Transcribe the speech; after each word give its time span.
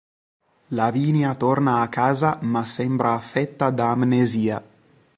Lavinia 0.69 1.35
torna 1.35 1.81
a 1.81 1.87
casa, 1.87 2.39
ma 2.41 2.65
sembra 2.65 3.13
affetta 3.13 3.69
da 3.69 3.91
amnesia. 3.91 4.59